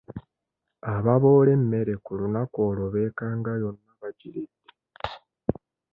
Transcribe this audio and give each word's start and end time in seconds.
Ababoola 0.93 1.51
emmere 1.57 1.93
ku 2.03 2.11
lunaku 2.19 2.57
olwo 2.67 2.87
beekanga 2.93 3.51
yonna 3.61 3.91
bagiridde. 4.01 4.71